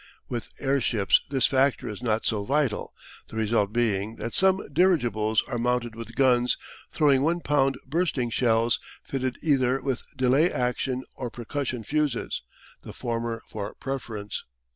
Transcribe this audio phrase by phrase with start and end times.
[0.29, 2.91] With airships this factor is not so vital,
[3.27, 6.57] the result being that some dirigibles are mounted with guns,
[6.91, 12.41] throwing one pound bursting shells, fitted either with delay action or percussion fuses,
[12.81, 14.43] the former for preference.